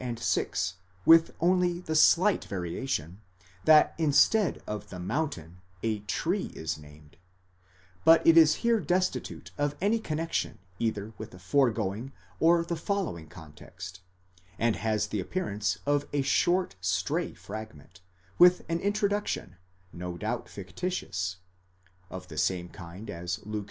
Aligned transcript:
5, 0.03 0.17
6, 0.17 0.73
with 1.05 1.35
only 1.39 1.79
the 1.79 1.93
slight 1.93 2.45
variation, 2.45 3.21
that 3.65 3.93
instead 3.99 4.59
of 4.65 4.89
the 4.89 4.97
mountain 4.97 5.61
a 5.83 5.99
tree 5.99 6.49
is 6.55 6.75
named; 6.75 7.17
but 8.03 8.25
it 8.25 8.35
is 8.35 8.55
here 8.65 8.79
destitute 8.79 9.51
of 9.59 9.75
any 9.79 9.99
connexion 9.99 10.57
either 10.79 11.13
with 11.19 11.29
the 11.29 11.37
foregoing 11.37 12.13
or 12.39 12.63
the 12.65 12.75
following 12.75 13.27
context, 13.27 14.01
and 14.57 14.75
has 14.77 15.05
the 15.05 15.19
appearance 15.19 15.77
of 15.85 16.07
a 16.13 16.23
short 16.23 16.75
stray 16.81 17.35
fragment, 17.35 18.01
with 18.39 18.65
an 18.67 18.79
introduc 18.79 19.27
tion, 19.27 19.55
no 19.93 20.17
doubt 20.17 20.49
fictitious 20.49 21.37
(of 22.09 22.27
the 22.27 22.39
same 22.39 22.69
kind 22.69 23.07
as 23.11 23.37
Luke 23.45 23.59
xi. 23.59 23.59